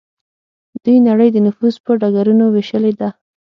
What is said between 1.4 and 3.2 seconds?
نفوذ په ډګرونو ویشلې ده